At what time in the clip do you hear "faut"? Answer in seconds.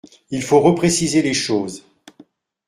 0.41-0.59